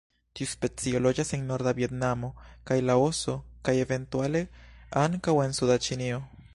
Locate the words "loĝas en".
1.07-1.43